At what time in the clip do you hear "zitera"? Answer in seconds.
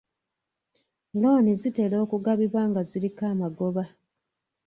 1.61-1.95